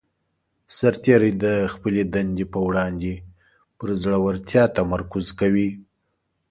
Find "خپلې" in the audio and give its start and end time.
1.73-2.01